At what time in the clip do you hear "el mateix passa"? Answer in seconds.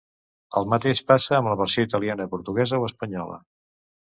0.61-1.35